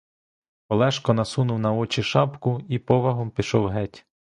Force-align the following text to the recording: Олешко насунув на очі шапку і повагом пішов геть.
Олешко 0.69 1.13
насунув 1.13 1.59
на 1.59 1.73
очі 1.73 2.03
шапку 2.03 2.61
і 2.69 2.79
повагом 2.79 3.29
пішов 3.31 3.67
геть. 3.67 4.05